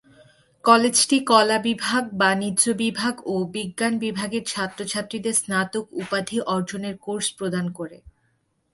কলেজটি 0.65 1.17
কলাবিভাগ, 1.25 2.03
বাণিজ্য 2.21 2.63
বিভাগ 2.81 3.15
ও 3.25 3.35
বিজ্ঞান 3.53 3.93
বিভাগের 3.99 4.43
ছাত্রছাত্রীদের 4.45 5.35
স্নাতক 5.35 5.85
উপাধি 6.01 6.37
অর্জনের 6.47 6.95
কোর্স 6.97 7.27
প্রদান 7.37 7.65
করে। 7.79 7.97